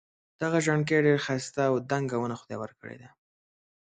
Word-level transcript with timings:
دغه 0.41 0.57
ژڼکی 0.65 0.97
ډېر 1.05 1.17
ښایسته 1.25 1.61
او 1.69 1.75
دنګه 1.91 2.17
ونه 2.19 2.35
خدای 2.41 2.57
ورکړي 2.59 2.95
ده. 3.01 3.09